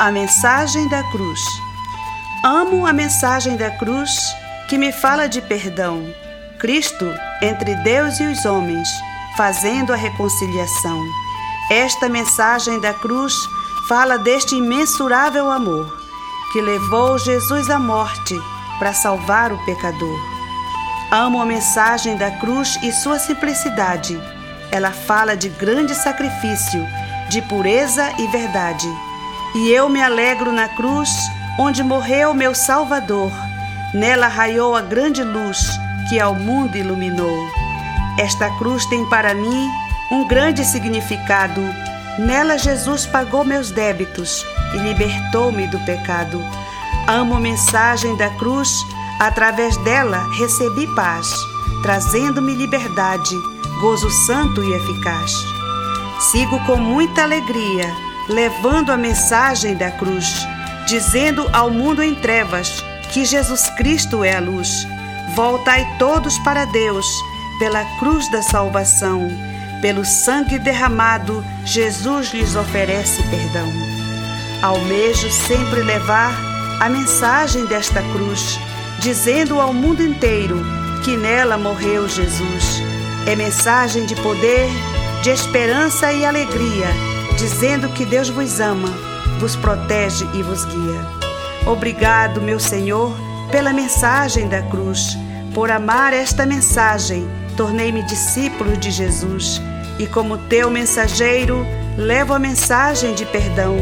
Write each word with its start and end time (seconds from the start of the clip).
A 0.00 0.12
mensagem 0.12 0.86
da 0.88 1.02
cruz. 1.10 1.40
Amo 2.44 2.86
a 2.86 2.92
mensagem 2.92 3.56
da 3.56 3.68
cruz 3.68 4.12
que 4.68 4.78
me 4.78 4.92
fala 4.92 5.28
de 5.28 5.42
perdão. 5.42 6.14
Cristo 6.60 7.04
entre 7.42 7.74
Deus 7.82 8.20
e 8.20 8.22
os 8.22 8.44
homens, 8.44 8.88
fazendo 9.36 9.92
a 9.92 9.96
reconciliação. 9.96 11.04
Esta 11.68 12.08
mensagem 12.08 12.80
da 12.80 12.94
cruz 12.94 13.34
fala 13.88 14.16
deste 14.18 14.54
imensurável 14.54 15.50
amor 15.50 15.92
que 16.52 16.60
levou 16.60 17.18
Jesus 17.18 17.68
à 17.68 17.80
morte 17.80 18.36
para 18.78 18.94
salvar 18.94 19.52
o 19.52 19.58
pecador. 19.64 20.20
Amo 21.10 21.42
a 21.42 21.44
mensagem 21.44 22.16
da 22.16 22.30
cruz 22.30 22.78
e 22.84 22.92
sua 22.92 23.18
simplicidade. 23.18 24.16
Ela 24.70 24.92
fala 24.92 25.36
de 25.36 25.48
grande 25.48 25.92
sacrifício, 25.92 26.86
de 27.28 27.42
pureza 27.42 28.12
e 28.16 28.28
verdade. 28.28 29.07
E 29.54 29.70
eu 29.70 29.88
me 29.88 30.02
alegro 30.02 30.52
na 30.52 30.68
cruz 30.68 31.10
onde 31.58 31.82
morreu 31.82 32.34
meu 32.34 32.54
Salvador. 32.54 33.32
Nela 33.92 34.28
raiou 34.28 34.76
a 34.76 34.82
grande 34.82 35.24
luz 35.24 35.58
que 36.08 36.20
ao 36.20 36.34
mundo 36.34 36.76
iluminou. 36.76 37.48
Esta 38.18 38.50
cruz 38.58 38.84
tem 38.86 39.04
para 39.08 39.34
mim 39.34 39.68
um 40.10 40.26
grande 40.26 40.64
significado. 40.64 41.60
Nela 42.18 42.58
Jesus 42.58 43.06
pagou 43.06 43.44
meus 43.44 43.70
débitos 43.70 44.44
e 44.74 44.78
libertou-me 44.78 45.66
do 45.68 45.78
pecado. 45.80 46.42
Amo 47.06 47.34
a 47.34 47.40
mensagem 47.40 48.16
da 48.16 48.28
cruz, 48.30 48.70
através 49.18 49.76
dela 49.78 50.26
recebi 50.38 50.86
paz, 50.94 51.32
trazendo-me 51.82 52.54
liberdade, 52.54 53.34
gozo 53.80 54.10
santo 54.26 54.62
e 54.62 54.72
eficaz. 54.74 55.32
Sigo 56.30 56.58
com 56.66 56.76
muita 56.76 57.22
alegria, 57.22 57.86
levando 58.28 58.90
a 58.90 58.96
mensagem 58.96 59.74
da 59.74 59.90
cruz, 59.90 60.46
dizendo 60.86 61.48
ao 61.52 61.70
mundo 61.70 62.02
em 62.02 62.14
trevas 62.14 62.84
que 63.12 63.24
Jesus 63.24 63.68
Cristo 63.70 64.22
é 64.22 64.36
a 64.36 64.40
luz. 64.40 64.86
Voltai 65.34 65.86
todos 65.98 66.38
para 66.40 66.64
Deus, 66.66 67.06
pela 67.58 67.84
cruz 67.98 68.30
da 68.30 68.42
salvação, 68.42 69.28
pelo 69.80 70.04
sangue 70.04 70.58
derramado, 70.58 71.44
Jesus 71.64 72.32
lhes 72.32 72.56
oferece 72.56 73.22
perdão. 73.24 73.68
Almejo 74.62 75.30
sempre 75.30 75.82
levar 75.82 76.32
a 76.80 76.88
mensagem 76.88 77.64
desta 77.66 78.02
cruz, 78.02 78.58
dizendo 78.98 79.60
ao 79.60 79.72
mundo 79.72 80.02
inteiro 80.02 80.60
que 81.04 81.16
nela 81.16 81.56
morreu 81.56 82.08
Jesus. 82.08 82.82
É 83.26 83.36
mensagem 83.36 84.04
de 84.06 84.14
poder, 84.16 84.68
de 85.22 85.30
esperança 85.30 86.12
e 86.12 86.24
alegria, 86.24 86.86
dizendo 87.38 87.88
que 87.90 88.04
Deus 88.04 88.28
vos 88.28 88.60
ama, 88.60 88.88
vos 89.40 89.56
protege 89.56 90.26
e 90.34 90.42
vos 90.42 90.64
guia. 90.64 91.06
Obrigado, 91.66 92.42
meu 92.42 92.60
Senhor, 92.60 93.16
pela 93.50 93.72
mensagem 93.72 94.48
da 94.48 94.62
cruz. 94.62 95.16
Por 95.54 95.70
amar 95.70 96.12
esta 96.12 96.44
mensagem, 96.44 97.26
tornei-me 97.56 98.02
discípulo 98.02 98.76
de 98.76 98.90
Jesus 98.90 99.62
e, 99.98 100.06
como 100.06 100.36
teu 100.36 100.70
mensageiro, 100.70 101.64
levo 101.96 102.34
a 102.34 102.38
mensagem 102.38 103.14
de 103.14 103.24
perdão 103.24 103.76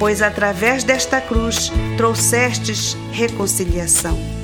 pois 0.00 0.22
através 0.22 0.82
desta 0.82 1.20
cruz 1.20 1.70
trouxestes 1.98 2.96
reconciliação. 3.12 4.39